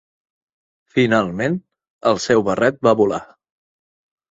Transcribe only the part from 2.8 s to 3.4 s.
va volar.